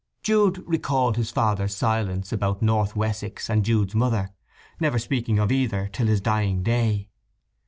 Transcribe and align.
Jude 0.23 0.63
recalled 0.67 1.15
his 1.15 1.29
father's 1.29 1.75
silence 1.75 2.33
about 2.33 2.63
North 2.63 2.95
Wessex 2.95 3.51
and 3.51 3.63
Jude's 3.63 3.93
mother, 3.93 4.31
never 4.79 4.97
speaking 4.97 5.37
of 5.37 5.51
either 5.51 5.91
till 5.93 6.07
his 6.07 6.21
dying 6.21 6.63
day. 6.63 7.09